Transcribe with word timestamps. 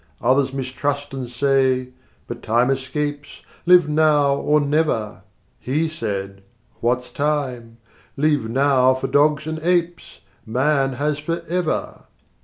80 0.17 0.25
Others 0.25 0.53
mistrust 0.53 1.13
and 1.13 1.29
say, 1.29 1.89
"But 2.27 2.41
time 2.41 2.71
escapes: 2.71 3.41
Live 3.67 3.87
now 3.87 4.33
or 4.33 4.59
never!" 4.59 5.21
He 5.59 5.87
said, 5.87 6.41
"What's 6.79 7.11
time? 7.11 7.77
Leave 8.17 8.49
Now 8.49 8.95
for 8.95 9.05
dogs 9.05 9.45
and 9.45 9.59
apes! 9.61 10.21
Man 10.43 10.93
has 10.93 11.19
Forever." 11.19 12.05